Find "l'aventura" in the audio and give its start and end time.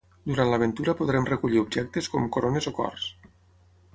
0.51-0.95